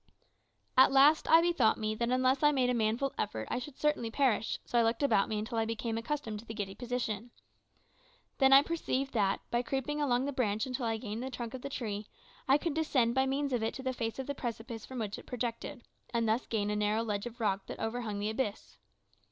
[0.75, 4.09] At last I bethought me that unless I made a manful effort I should certainly
[4.09, 7.29] perish, so I looked about me until I became accustomed to the giddy position.
[8.39, 11.61] Then I perceived that, by creeping along the branch until I gained the trunk of
[11.61, 12.07] the tree,
[12.47, 15.19] I could descend by means of it to the face of the precipice from which
[15.19, 18.77] it projected, and thus gain a narrow ledge of rock that overhung the abyss.